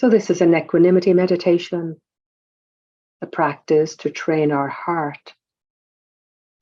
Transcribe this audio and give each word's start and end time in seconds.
So, 0.00 0.08
this 0.08 0.30
is 0.30 0.40
an 0.40 0.54
equanimity 0.54 1.12
meditation, 1.12 2.00
a 3.20 3.26
practice 3.26 3.96
to 3.96 4.08
train 4.08 4.50
our 4.50 4.66
heart 4.66 5.34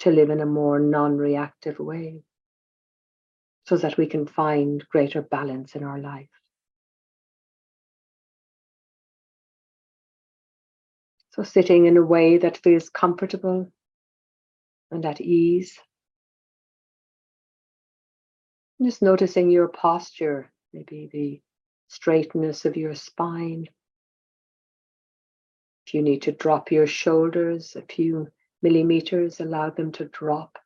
to 0.01 0.11
live 0.11 0.31
in 0.31 0.41
a 0.41 0.45
more 0.45 0.81
non 0.81 1.17
reactive 1.17 1.79
way 1.79 2.25
so 3.67 3.77
that 3.77 3.97
we 3.97 4.09
can 4.09 4.27
find 4.27 4.85
greater 4.89 5.23
balance 5.23 5.77
in 5.77 5.85
our 5.85 6.01
life. 6.01 6.29
So, 11.31 11.45
sitting 11.45 11.87
in 11.87 11.97
a 11.97 12.03
way 12.03 12.39
that 12.39 12.57
feels 12.65 12.91
comfortable 12.91 13.71
and 14.91 15.07
at 15.07 15.21
ease. 15.21 15.79
Just 18.83 19.01
noticing 19.01 19.49
your 19.49 19.69
posture, 19.69 20.51
maybe 20.73 21.09
the 21.13 21.41
straightness 21.89 22.65
of 22.65 22.77
your 22.77 22.95
spine. 22.95 23.67
If 25.87 25.95
you 25.95 26.03
need 26.03 26.23
to 26.23 26.33
drop 26.33 26.71
your 26.71 26.87
shoulders 26.87 27.75
a 27.75 27.83
few 27.83 28.29
millimeters, 28.63 29.41
allow 29.41 29.71
them 29.71 29.93
to 29.93 30.05
drop. 30.05 30.59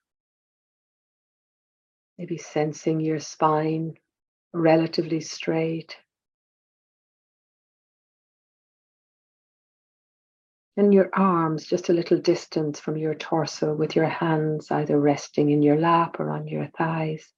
Maybe 2.18 2.38
sensing 2.38 3.00
your 3.00 3.20
spine 3.20 3.94
relatively 4.52 5.20
straight. 5.20 5.96
And 10.76 10.92
your 10.92 11.10
arms 11.12 11.66
just 11.66 11.88
a 11.88 11.92
little 11.92 12.18
distance 12.18 12.80
from 12.80 12.96
your 12.96 13.14
torso 13.14 13.74
with 13.74 13.94
your 13.94 14.08
hands 14.08 14.70
either 14.70 14.98
resting 14.98 15.50
in 15.50 15.62
your 15.62 15.78
lap 15.78 16.18
or 16.18 16.30
on 16.30 16.48
your 16.48 16.66
thighs. 16.66 17.32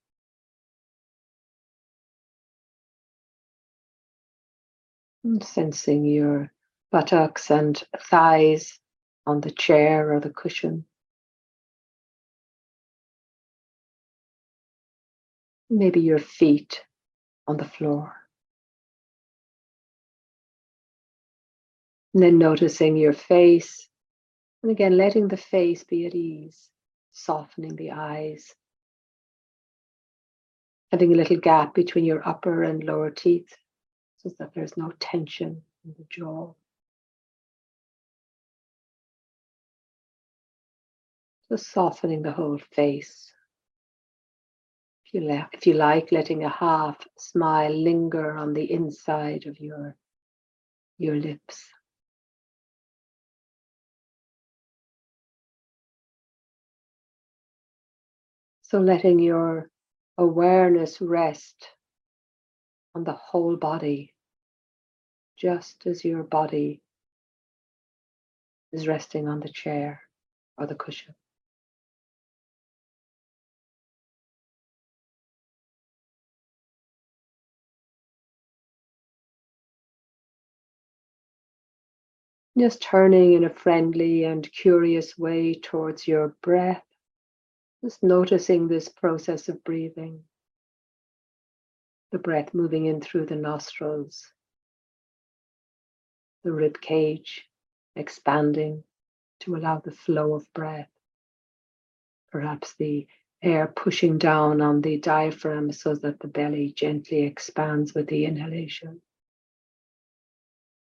Sensing 5.41 6.05
your 6.05 6.53
buttocks 6.93 7.51
and 7.51 7.83
thighs 7.99 8.79
on 9.27 9.41
the 9.41 9.51
chair 9.51 10.13
or 10.13 10.21
the 10.21 10.29
cushion. 10.29 10.85
Maybe 15.71 16.01
your 16.01 16.19
feet 16.19 16.85
on 17.47 17.57
the 17.57 17.65
floor. 17.65 18.13
And 22.13 22.23
then 22.23 22.37
noticing 22.37 22.99
your 22.99 23.15
face. 23.15 23.89
And 24.63 24.71
again, 24.71 24.99
letting 24.99 25.29
the 25.29 25.39
face 25.39 25.85
be 25.85 26.05
at 26.07 26.15
ease, 26.15 26.69
softening 27.13 27.77
the 27.77 27.93
eyes. 27.93 28.55
Having 30.93 31.15
a 31.15 31.17
little 31.17 31.39
gap 31.39 31.75
between 31.75 32.05
your 32.05 32.27
upper 32.29 32.63
and 32.63 32.85
lower 32.85 33.11
teeth 33.11 33.57
so 34.27 34.35
that 34.39 34.55
there's 34.55 34.77
no 34.77 34.93
tension 35.01 35.63
in 35.85 35.95
the 35.99 36.05
jaw. 36.09 36.53
Just 41.51 41.71
softening 41.71 42.23
the 42.23 42.33
whole 42.33 42.59
face. 42.73 43.31
If 45.07 45.15
you, 45.15 45.29
le- 45.29 45.49
if 45.53 45.67
you 45.67 45.75
like, 45.75 46.11
letting 46.11 46.45
a 46.45 46.49
half 46.49 46.97
smile 47.19 47.73
linger 47.73 48.37
on 48.37 48.55
the 48.55 48.71
inside 48.73 49.47
of 49.47 49.61
your, 49.61 49.95
your 50.97 51.17
lips. 51.17 51.63
So 58.63 58.81
letting 58.81 59.19
your 59.19 59.69
awareness 60.17 61.01
rest 61.03 61.69
on 62.95 63.05
the 63.05 63.13
whole 63.13 63.57
body, 63.57 64.14
just 65.37 65.87
as 65.87 66.05
your 66.05 66.23
body 66.23 66.81
is 68.73 68.89
resting 68.89 69.29
on 69.29 69.41
the 69.41 69.49
chair 69.49 70.03
or 70.59 70.67
the 70.67 70.75
cushion. 70.75 71.15
Just 82.57 82.83
turning 82.83 83.33
in 83.33 83.43
a 83.45 83.51
friendly 83.51 84.25
and 84.25 84.51
curious 84.53 85.19
way 85.19 85.55
towards 85.55 86.07
your 86.07 86.37
breath. 86.41 86.85
Just 87.85 88.03
noticing 88.03 88.69
this 88.69 88.89
process 88.89 89.49
of 89.49 89.63
breathing. 89.65 90.23
The 92.13 92.19
breath 92.21 92.55
moving 92.55 92.87
in 92.87 93.01
through 93.01 93.27
the 93.27 93.35
nostrils, 93.35 94.25
the 96.45 96.53
rib 96.53 96.81
cage 96.81 97.49
expanding 97.97 98.85
to 99.41 99.57
allow 99.57 99.79
the 99.79 99.91
flow 99.91 100.35
of 100.35 100.53
breath. 100.53 100.91
Perhaps 102.31 102.75
the 102.79 103.07
air 103.43 103.67
pushing 103.67 104.19
down 104.19 104.61
on 104.61 104.81
the 104.81 104.99
diaphragm 104.99 105.73
so 105.73 105.95
that 105.95 106.21
the 106.21 106.29
belly 106.29 106.73
gently 106.77 107.23
expands 107.23 107.95
with 107.95 108.07
the 108.09 108.25
inhalation. 108.25 109.01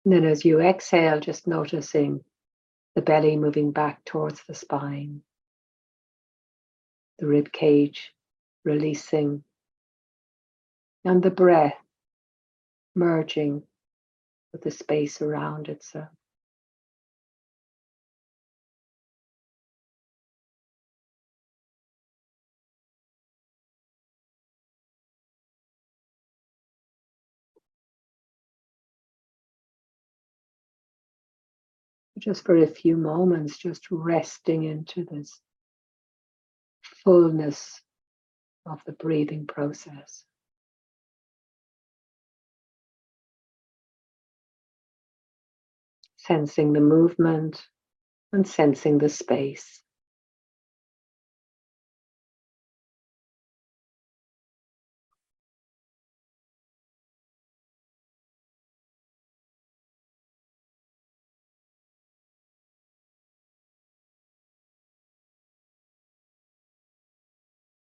And 0.03 0.13
then 0.13 0.25
as 0.25 0.43
you 0.43 0.59
exhale, 0.59 1.19
just 1.19 1.47
noticing 1.47 2.23
the 2.95 3.01
belly 3.01 3.37
moving 3.37 3.71
back 3.71 4.03
towards 4.03 4.43
the 4.47 4.53
spine, 4.53 5.21
the 7.19 7.27
rib 7.27 7.51
cage 7.51 8.11
releasing, 8.65 9.43
and 11.05 11.21
the 11.21 11.31
breath 11.31 11.77
merging 12.95 13.63
with 14.53 14.61
the 14.63 14.71
space 14.71 15.21
around 15.21 15.69
itself. 15.69 16.05
Uh, 16.05 16.09
just 32.19 32.45
for 32.45 32.57
a 32.57 32.67
few 32.67 32.97
moments, 32.97 33.57
just 33.57 33.87
resting 33.91 34.63
into 34.63 35.05
this 35.05 35.39
fullness 37.03 37.81
of 38.65 38.81
the 38.85 38.93
breathing 38.93 39.47
process. 39.47 40.25
Sensing 46.31 46.73
the 46.73 46.81
movement 46.81 47.61
and 48.33 48.47
sensing 48.47 48.99
the 48.99 49.09
space. 49.09 49.81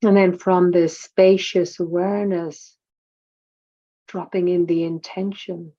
And 0.02 0.16
then 0.16 0.38
from 0.38 0.72
this 0.72 1.00
spacious 1.00 1.80
awareness, 1.80 2.76
dropping 4.08 4.48
in 4.48 4.66
the 4.66 4.84
intention 4.84 5.72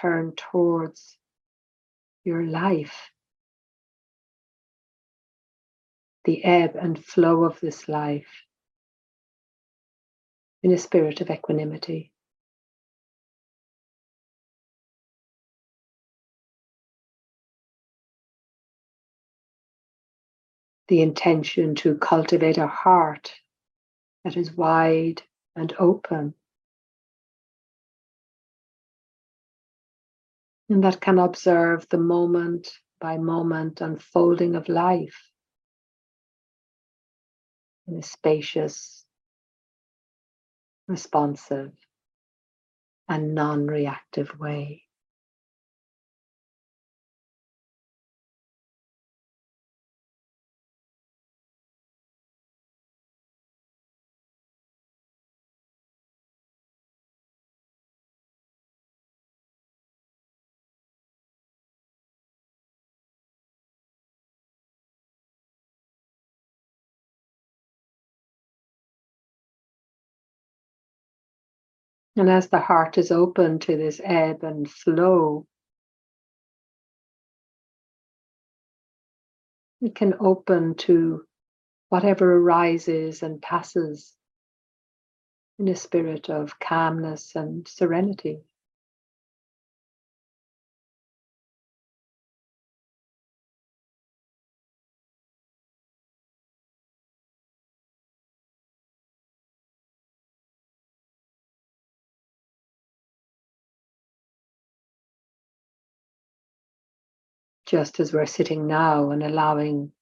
turn 0.00 0.32
towards 0.36 1.18
your 2.24 2.44
life, 2.44 3.10
the 6.24 6.44
ebb 6.44 6.76
and 6.76 7.02
flow 7.02 7.44
of 7.44 7.60
this 7.60 7.88
life 7.88 8.42
in 10.62 10.72
a 10.72 10.78
spirit 10.78 11.20
of 11.20 11.30
equanimity. 11.30 12.12
the 20.88 21.02
intention 21.02 21.74
to 21.74 21.96
cultivate 21.96 22.58
a 22.58 22.66
heart 22.66 23.34
that 24.24 24.36
is 24.36 24.52
wide 24.52 25.22
and 25.56 25.74
open. 25.78 26.34
And 30.68 30.84
that 30.84 31.00
can 31.00 31.18
observe 31.18 31.86
the 31.90 31.98
moment 31.98 32.72
by 33.00 33.18
moment 33.18 33.80
unfolding 33.80 34.56
of 34.56 34.68
life 34.68 35.30
in 37.88 37.98
a 37.98 38.02
spacious, 38.02 39.06
responsive, 40.88 41.72
and 43.08 43.34
non 43.34 43.66
reactive 43.68 44.38
way. 44.40 44.85
And 72.16 72.30
as 72.30 72.48
the 72.48 72.60
heart 72.60 72.98
is 72.98 73.12
open 73.12 73.58
to 73.60 73.76
this 73.76 74.00
ebb 74.04 74.42
and 74.44 74.70
flow, 74.70 75.46
it 79.82 79.94
can 79.94 80.14
open 80.20 80.76
to 80.76 81.24
whatever 81.90 82.36
arises 82.38 83.22
and 83.22 83.42
passes 83.42 84.14
in 85.58 85.68
a 85.68 85.76
spirit 85.76 86.30
of 86.30 86.58
calmness 86.58 87.36
and 87.36 87.68
serenity. 87.68 88.40
Just 107.66 107.98
as 107.98 108.12
we're 108.12 108.26
sitting 108.26 108.68
now 108.68 109.10
and 109.10 109.24
allowing 109.24 109.92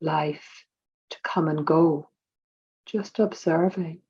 life 0.00 0.64
to 1.10 1.18
come 1.22 1.48
and 1.48 1.66
go, 1.66 2.08
just 2.86 3.18
observing. 3.18 4.00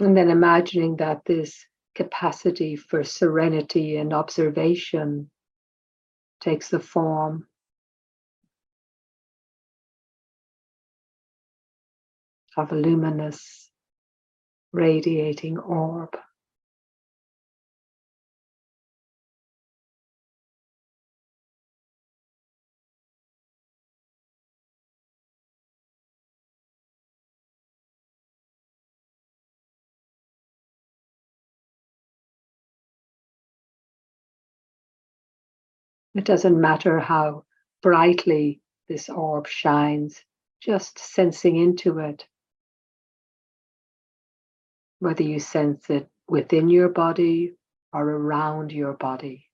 And 0.00 0.16
then 0.16 0.30
imagining 0.30 0.96
that 0.96 1.26
this 1.26 1.66
capacity 1.94 2.76
for 2.76 3.04
serenity 3.04 3.98
and 3.98 4.14
observation 4.14 5.30
takes 6.42 6.68
the 6.68 6.80
form 6.80 7.46
of 12.56 12.72
a 12.72 12.74
luminous, 12.74 13.70
radiating 14.72 15.58
orb. 15.58 16.10
It 36.14 36.24
doesn't 36.24 36.60
matter 36.60 36.98
how 36.98 37.44
brightly 37.82 38.60
this 38.88 39.08
orb 39.08 39.46
shines, 39.46 40.22
just 40.60 40.98
sensing 40.98 41.56
into 41.56 41.98
it. 42.00 42.26
Whether 44.98 45.22
you 45.22 45.40
sense 45.40 45.88
it 45.88 46.08
within 46.28 46.68
your 46.68 46.90
body 46.90 47.54
or 47.92 48.08
around 48.08 48.72
your 48.72 48.92
body. 48.92 49.48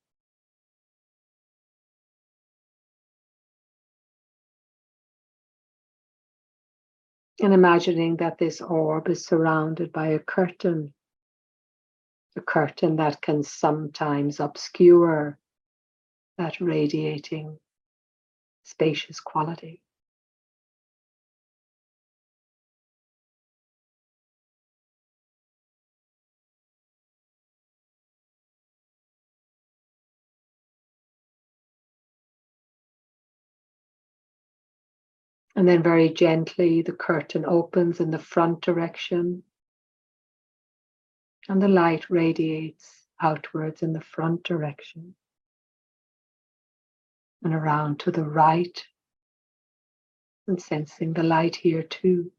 And 7.41 7.55
imagining 7.55 8.17
that 8.17 8.39
this 8.39 8.61
orb 8.61 9.09
is 9.09 9.25
surrounded 9.25 9.93
by 9.93 10.09
a 10.09 10.19
curtain, 10.19 10.93
a 12.37 12.41
curtain 12.41 12.97
that 12.97 13.23
can 13.23 13.45
sometimes 13.45 14.41
obscure 14.41 15.39
that 16.39 16.61
radiating, 16.61 17.59
spacious 18.63 19.21
quality. 19.21 19.83
And 35.57 35.67
then 35.67 35.83
very 35.83 36.09
gently, 36.09 36.83
the 36.83 36.93
curtain 36.93 37.45
opens 37.45 37.99
in 37.99 38.13
the 38.13 38.19
front 38.21 38.61
direction. 38.61 39.43
And 41.49 41.61
the 41.61 41.67
light 41.67 42.09
radiates 42.09 43.09
outwards 43.21 43.83
in 43.83 43.93
the 43.93 44.01
front 44.01 44.45
direction 44.45 45.17
and 47.43 47.55
around 47.55 48.01
to 48.01 48.11
the 48.11 48.25
right 48.25 48.85
and 50.47 50.61
sensing 50.61 51.13
the 51.13 51.23
light 51.23 51.57
here 51.57 51.83
too. 51.83 52.33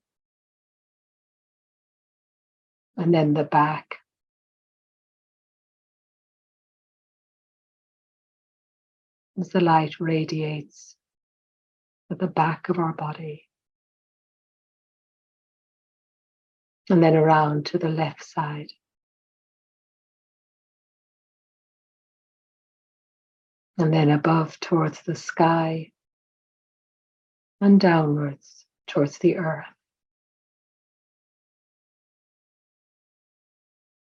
And 2.97 3.13
then 3.13 3.33
the 3.33 3.43
back. 3.43 3.97
As 9.39 9.49
the 9.49 9.61
light 9.61 10.01
radiates 10.01 10.97
at 12.11 12.19
the 12.19 12.27
back 12.27 12.67
of 12.67 12.77
our 12.77 12.93
body. 12.93 13.47
And 16.89 17.01
then 17.01 17.15
around 17.15 17.67
to 17.67 17.77
the 17.77 17.87
left 17.87 18.25
side. 18.25 18.71
And 23.79 23.93
then 23.93 24.09
above 24.09 24.59
towards 24.59 25.01
the 25.03 25.15
sky 25.15 25.91
and 27.61 27.79
downwards 27.79 28.65
towards 28.87 29.17
the 29.19 29.37
earth. 29.37 29.65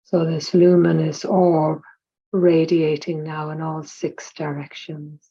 So, 0.05 0.25
this 0.25 0.55
luminous 0.55 1.25
orb 1.25 1.83
radiating 2.33 3.23
now 3.23 3.51
in 3.51 3.61
all 3.61 3.83
six 3.83 4.33
directions. 4.33 5.31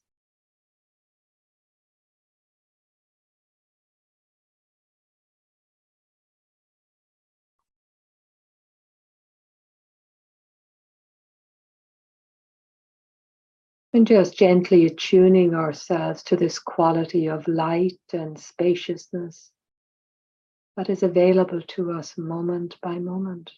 And 13.96 14.06
just 14.06 14.38
gently 14.38 14.86
attuning 14.88 15.56
ourselves 15.56 16.22
to 16.24 16.36
this 16.36 16.60
quality 16.60 17.28
of 17.28 17.48
light 17.48 17.98
and 18.12 18.38
spaciousness 18.38 19.52
that 20.76 20.90
is 20.90 21.02
available 21.02 21.62
to 21.62 21.94
us 21.94 22.18
moment 22.18 22.76
by 22.82 23.00
moment. 23.00 23.54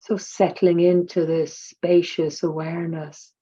So 0.00 0.16
settling 0.16 0.80
into 0.80 1.26
this 1.26 1.58
spacious 1.58 2.42
awareness 2.42 3.32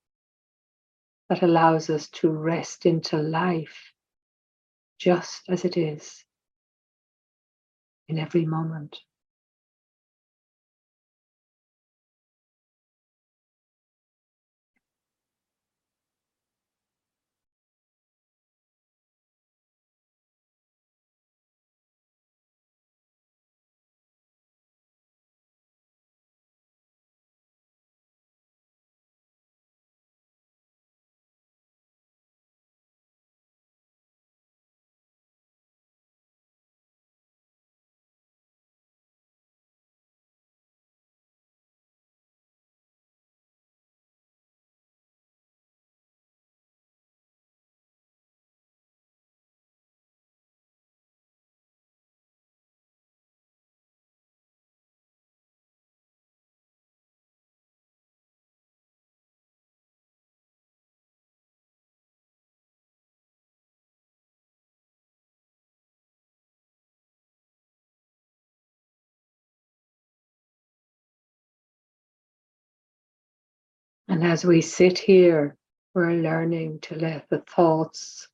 that 1.28 1.42
allows 1.42 1.90
us 1.90 2.08
to 2.10 2.30
rest 2.30 2.86
into 2.86 3.18
life 3.18 3.92
just 4.98 5.42
as 5.48 5.64
it 5.64 5.76
is 5.76 6.24
in 8.08 8.18
every 8.18 8.44
moment. 8.46 8.96
And 74.08 74.24
as 74.24 74.44
we 74.44 74.62
sit 74.62 74.98
here, 74.98 75.56
we're 75.94 76.12
learning 76.12 76.80
to 76.82 76.96
let 76.96 77.28
the 77.30 77.40
thoughts, 77.40 78.28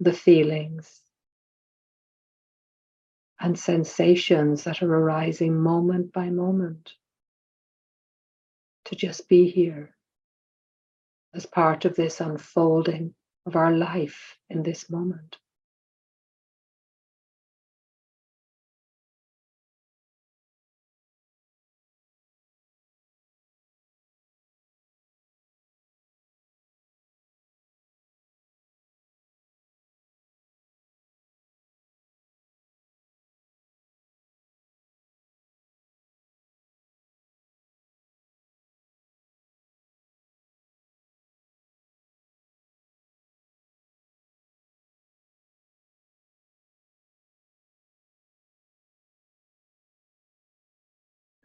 the 0.00 0.12
feelings, 0.12 1.00
and 3.40 3.58
sensations 3.58 4.64
that 4.64 4.82
are 4.82 4.94
arising 4.94 5.60
moment 5.60 6.12
by 6.12 6.30
moment 6.30 6.92
to 8.86 8.96
just 8.96 9.28
be 9.28 9.50
here 9.50 9.94
as 11.34 11.46
part 11.46 11.84
of 11.84 11.96
this 11.96 12.20
unfolding 12.20 13.14
of 13.46 13.56
our 13.56 13.72
life 13.72 14.38
in 14.50 14.62
this 14.62 14.90
moment. 14.90 15.36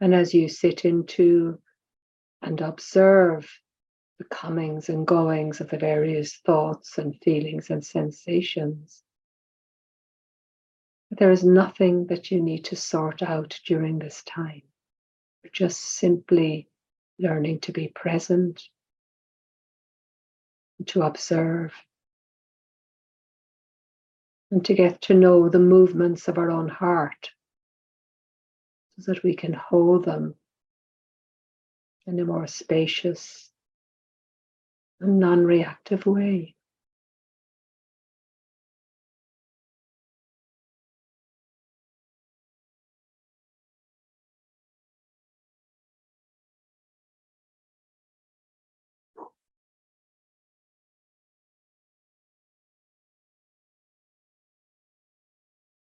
And 0.00 0.14
as 0.14 0.32
you 0.32 0.48
sit 0.48 0.84
into 0.84 1.58
and 2.42 2.60
observe 2.60 3.50
the 4.18 4.24
comings 4.24 4.88
and 4.88 5.06
goings 5.06 5.60
of 5.60 5.70
the 5.70 5.78
various 5.78 6.36
thoughts 6.36 6.98
and 6.98 7.16
feelings 7.22 7.70
and 7.70 7.84
sensations, 7.84 9.02
there 11.10 11.30
is 11.30 11.42
nothing 11.42 12.06
that 12.08 12.30
you 12.30 12.40
need 12.40 12.64
to 12.66 12.76
sort 12.76 13.22
out 13.22 13.58
during 13.66 13.98
this 13.98 14.22
time. 14.24 14.62
You're 15.42 15.50
just 15.52 15.80
simply 15.80 16.68
learning 17.18 17.60
to 17.60 17.72
be 17.72 17.88
present, 17.88 18.62
to 20.86 21.02
observe, 21.02 21.72
and 24.50 24.64
to 24.64 24.74
get 24.74 25.02
to 25.02 25.14
know 25.14 25.48
the 25.48 25.58
movements 25.58 26.28
of 26.28 26.38
our 26.38 26.50
own 26.50 26.68
heart 26.68 27.30
so 28.98 29.12
that 29.12 29.22
we 29.22 29.34
can 29.34 29.52
hold 29.52 30.04
them 30.04 30.34
in 32.06 32.18
a 32.20 32.24
more 32.24 32.46
spacious 32.46 33.50
and 35.00 35.20
non 35.20 35.44
reactive 35.44 36.06
way. 36.06 36.54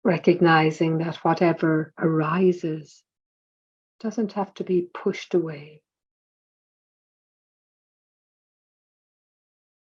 Recognizing 0.04 1.00
that 1.00 1.18
whatever 1.18 1.94
arises 1.98 3.04
doesn't 4.00 4.34
have 4.34 4.54
to 4.56 4.64
be 4.64 4.88
pushed 4.94 5.34
away. 5.34 5.82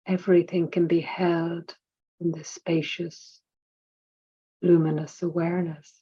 Everything 0.06 0.70
can 0.70 0.88
be 0.88 1.00
held 1.00 1.76
in 2.20 2.32
this 2.32 2.48
spacious, 2.48 3.40
luminous 4.62 5.22
awareness. 5.22 5.99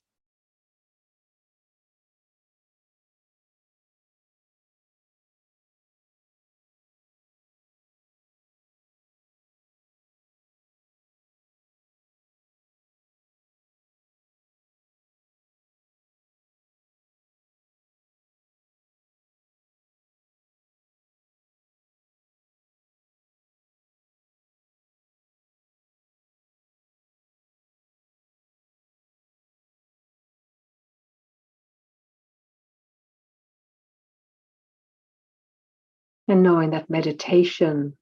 And 36.29 36.43
knowing 36.43 36.71
that 36.71 36.91
meditation, 36.91 37.97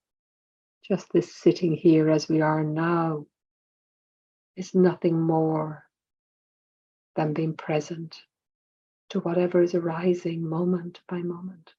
just 0.82 1.12
this 1.12 1.34
sitting 1.34 1.74
here 1.74 2.10
as 2.10 2.28
we 2.28 2.40
are 2.40 2.64
now, 2.64 3.26
is 4.56 4.74
nothing 4.74 5.20
more 5.20 5.84
than 7.14 7.32
being 7.34 7.56
present 7.56 8.20
to 9.10 9.20
whatever 9.20 9.62
is 9.62 9.74
arising 9.74 10.48
moment 10.48 11.00
by 11.08 11.22
moment. 11.22 11.72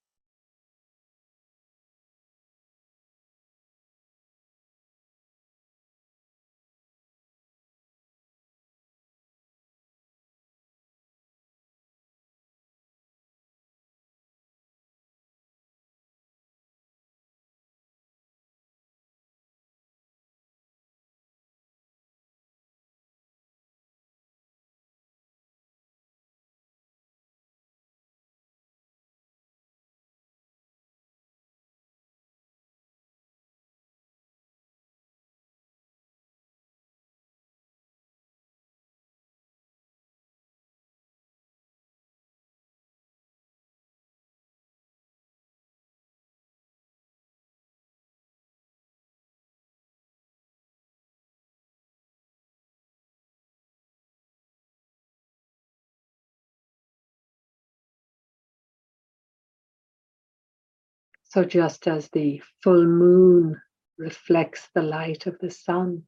So, 61.30 61.44
just 61.44 61.88
as 61.88 62.10
the 62.10 62.42
full 62.64 62.86
moon 62.86 63.62
reflects 63.98 64.70
the 64.74 64.82
light 64.82 65.28
of 65.28 65.38
the 65.40 65.52
sun, 65.52 66.08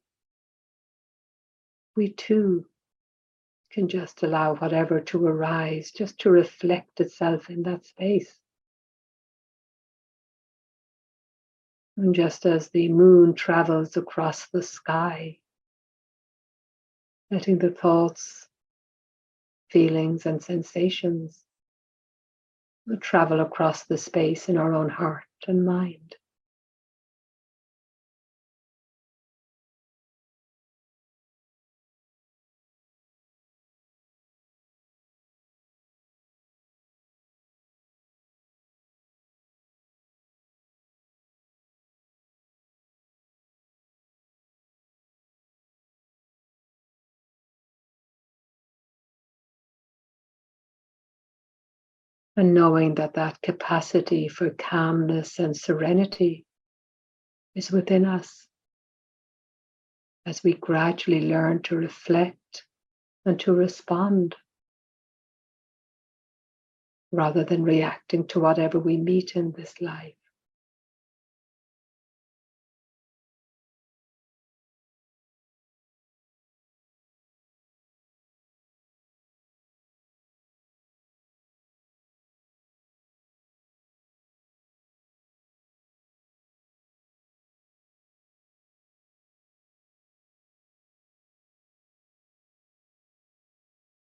we 1.94 2.12
too 2.12 2.66
can 3.70 3.86
just 3.86 4.22
allow 4.22 4.54
whatever 4.56 4.98
to 4.98 5.26
arise, 5.26 5.90
just 5.90 6.18
to 6.20 6.30
reflect 6.30 7.00
itself 7.00 7.50
in 7.50 7.62
that 7.64 7.84
space. 7.84 8.34
And 11.98 12.14
just 12.14 12.46
as 12.46 12.70
the 12.70 12.88
moon 12.88 13.34
travels 13.34 13.98
across 13.98 14.46
the 14.48 14.62
sky, 14.62 15.38
letting 17.30 17.58
the 17.58 17.70
thoughts, 17.70 18.48
feelings, 19.68 20.24
and 20.24 20.42
sensations 20.42 21.44
we 22.90 22.96
travel 22.98 23.40
across 23.40 23.84
the 23.84 23.96
space 23.96 24.48
in 24.48 24.58
our 24.58 24.74
own 24.74 24.90
heart 24.90 25.24
and 25.46 25.64
mind. 25.64 26.16
And 52.40 52.54
knowing 52.54 52.94
that 52.94 53.12
that 53.16 53.42
capacity 53.42 54.26
for 54.26 54.48
calmness 54.48 55.38
and 55.38 55.54
serenity 55.54 56.46
is 57.54 57.70
within 57.70 58.06
us 58.06 58.48
as 60.24 60.42
we 60.42 60.54
gradually 60.54 61.28
learn 61.28 61.60
to 61.64 61.76
reflect 61.76 62.64
and 63.26 63.38
to 63.40 63.52
respond 63.52 64.36
rather 67.12 67.44
than 67.44 67.62
reacting 67.62 68.26
to 68.28 68.40
whatever 68.40 68.78
we 68.78 68.96
meet 68.96 69.36
in 69.36 69.52
this 69.52 69.78
life. 69.82 70.14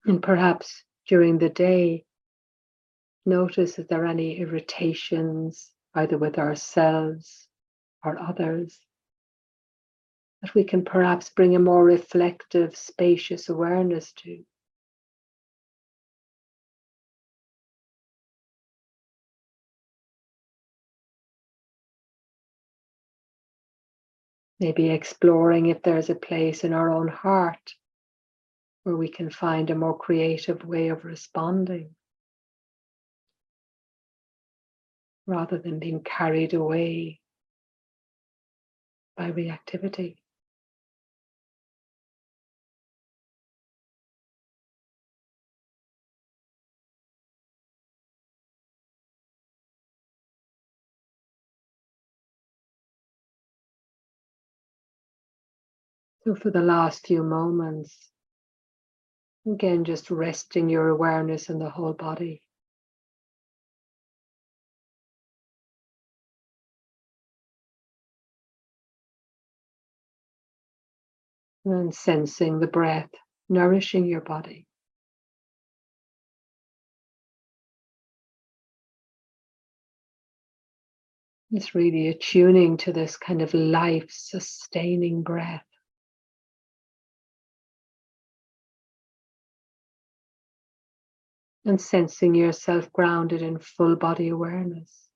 And 0.10 0.24
perhaps 0.24 0.84
during 1.08 1.38
the 1.38 1.50
day, 1.50 2.04
notice 3.28 3.78
if 3.78 3.88
there 3.89 4.01
are 4.01 4.08
any 4.08 4.39
irritations, 4.39 5.72
either 5.94 6.18
with 6.18 6.39
ourselves 6.39 7.48
or 8.04 8.20
others, 8.20 8.80
that 10.42 10.56
we 10.56 10.63
can 10.63 10.84
perhaps 10.84 11.30
bring 11.30 11.56
a 11.56 11.60
more 11.60 11.84
reflective, 11.84 12.75
spacious 12.75 13.50
awareness 13.50 14.12
to. 14.13 14.44
Maybe 24.60 24.90
exploring 24.90 25.68
if 25.68 25.83
there's 25.83 26.10
a 26.10 26.16
place 26.16 26.64
in 26.64 26.74
our 26.74 26.92
own 26.92 27.10
heart 27.10 27.75
where 28.83 28.96
we 28.96 29.09
can 29.09 29.29
find 29.29 29.70
a 29.70 29.75
more 29.75 29.98
creative 29.98 30.65
way 30.65 30.89
of 30.89 31.05
responding 31.05 31.96
rather 35.27 35.59
than 35.59 35.79
being 35.79 36.01
carried 36.03 36.53
away 36.53 37.20
by 39.15 39.31
reactivity. 39.31 40.15
So, 56.24 56.35
for 56.35 56.51
the 56.51 56.61
last 56.61 57.07
few 57.07 57.24
moments, 57.24 58.09
Again, 59.48 59.86
just 59.86 60.12
resting 60.12 60.70
your 60.70 60.90
awareness 60.90 61.50
in 61.50 61.60
the 61.60 61.70
whole 61.70 61.94
body. 61.94 62.44
And 71.66 71.94
sensing 71.94 72.60
the 72.60 72.68
breath 72.68 73.10
nourishing 73.50 74.06
your 74.06 74.22
body. 74.22 74.68
It's 81.52 81.75
really 81.75 82.10
attuning 82.10 82.78
to 82.80 82.94
this 82.94 83.18
kind 83.18 83.42
of 83.42 83.54
life 83.54 84.08
sustaining 84.10 85.24
breath. 85.24 85.66
And 91.70 91.79
sensing 91.79 92.34
yourself 92.36 92.92
grounded 92.92 93.42
in 93.42 93.60
full 93.60 93.96
body 93.96 94.29
awareness. 94.29 95.08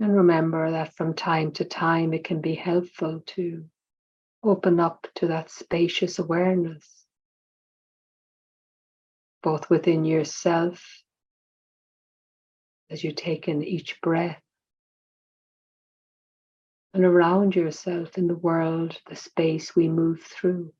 And 0.00 0.16
remember 0.16 0.70
that 0.72 0.94
from 0.96 1.14
time 1.14 1.52
to 1.52 1.64
time 1.64 2.12
it 2.12 2.24
can 2.24 2.40
be 2.40 2.54
helpful 2.54 3.22
to 3.26 3.64
open 4.42 4.80
up 4.80 5.06
to 5.16 5.28
that 5.28 5.50
spacious 5.50 6.18
awareness, 6.18 7.04
both 9.42 9.70
within 9.70 10.04
yourself 10.04 10.82
as 12.88 13.04
you 13.04 13.12
take 13.12 13.46
in 13.46 13.62
each 13.62 14.00
breath 14.00 14.42
and 16.94 17.04
around 17.04 17.54
yourself 17.54 18.18
in 18.18 18.26
the 18.26 18.36
world, 18.36 18.98
the 19.08 19.16
space 19.16 19.76
we 19.76 19.88
move 19.88 20.22
through. 20.22 20.72